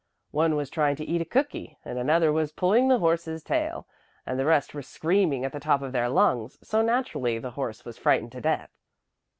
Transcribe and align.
One 0.31 0.55
was 0.55 0.71
trying 0.71 0.95
to 0.95 1.05
eat 1.05 1.21
a 1.21 1.25
cookie, 1.25 1.77
and 1.85 1.99
another 1.99 2.33
was 2.33 2.51
pulling 2.51 2.87
the 2.87 2.97
horse's 2.97 3.43
tail, 3.43 3.85
and 4.25 4.39
the 4.39 4.47
rest 4.47 4.73
were 4.73 4.81
screaming 4.81 5.45
at 5.45 5.51
the 5.51 5.59
top 5.59 5.83
of 5.83 5.91
their 5.91 6.09
lungs, 6.09 6.57
so 6.67 6.81
naturally 6.81 7.37
the 7.37 7.51
horse 7.51 7.85
was 7.85 7.99
frightened 7.99 8.31
to 8.31 8.41
death. 8.41 8.71